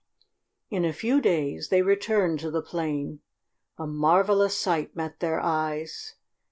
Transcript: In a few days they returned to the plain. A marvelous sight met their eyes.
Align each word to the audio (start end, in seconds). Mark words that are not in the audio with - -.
In 0.71 0.83
a 0.83 0.93
few 0.93 1.21
days 1.21 1.69
they 1.69 1.83
returned 1.83 2.39
to 2.39 2.49
the 2.49 2.63
plain. 2.63 3.19
A 3.77 3.85
marvelous 3.85 4.57
sight 4.57 4.95
met 4.95 5.19
their 5.19 5.39
eyes. 5.39 6.15